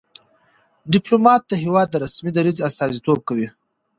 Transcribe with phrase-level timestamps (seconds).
[0.93, 3.47] ډيپلومات د هېواد د رسمي دریځ استازیتوب کوي.